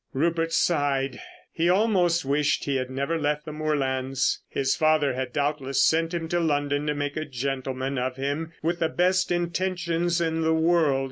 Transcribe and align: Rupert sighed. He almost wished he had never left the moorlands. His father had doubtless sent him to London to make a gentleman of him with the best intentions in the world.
Rupert 0.13 0.51
sighed. 0.51 1.21
He 1.51 1.69
almost 1.69 2.25
wished 2.25 2.63
he 2.63 2.77
had 2.77 2.89
never 2.89 3.19
left 3.19 3.45
the 3.45 3.51
moorlands. 3.51 4.39
His 4.49 4.75
father 4.75 5.13
had 5.13 5.31
doubtless 5.31 5.83
sent 5.83 6.11
him 6.11 6.27
to 6.29 6.39
London 6.39 6.87
to 6.87 6.95
make 6.95 7.15
a 7.17 7.23
gentleman 7.23 7.99
of 7.99 8.15
him 8.15 8.51
with 8.63 8.79
the 8.79 8.89
best 8.89 9.31
intentions 9.31 10.19
in 10.19 10.41
the 10.41 10.55
world. 10.55 10.99